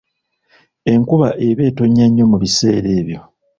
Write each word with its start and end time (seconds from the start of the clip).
Enkuba 0.91 1.29
eba 1.47 1.61
etonnya 1.69 2.05
nnyo 2.07 2.25
mu 2.31 2.37
biseera 2.43 2.87
ebyo. 2.99 3.19